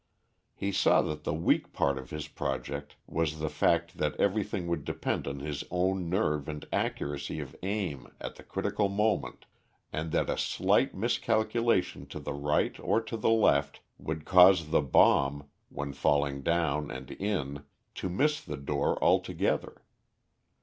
He 0.55 0.71
saw 0.71 1.03
that 1.03 1.25
the 1.25 1.33
weak 1.35 1.73
part 1.73 1.99
of 1.99 2.09
his 2.09 2.27
project 2.27 2.95
was 3.05 3.37
the 3.37 3.51
fact 3.51 3.97
that 3.97 4.15
everything 4.19 4.65
would 4.65 4.83
depend 4.83 5.27
on 5.27 5.41
his 5.41 5.63
own 5.69 6.09
nerve 6.09 6.49
and 6.49 6.67
accuracy 6.73 7.39
of 7.39 7.55
aim 7.61 8.07
at 8.19 8.33
the 8.33 8.41
critical 8.41 8.89
moment, 8.89 9.45
and 9.93 10.11
that 10.11 10.27
a 10.27 10.39
slight 10.39 10.95
miscalculation 10.95 12.07
to 12.07 12.19
the 12.19 12.33
right 12.33 12.79
or 12.79 12.99
to 13.01 13.15
the 13.15 13.29
left 13.29 13.81
would 13.99 14.25
cause 14.25 14.69
the 14.71 14.81
bomb, 14.81 15.47
when 15.69 15.93
falling 15.93 16.41
down 16.41 16.89
and 16.89 17.11
in, 17.11 17.63
to 17.93 18.09
miss 18.09 18.41
the 18.43 18.57
door 18.57 18.97
altogether. 19.03 19.83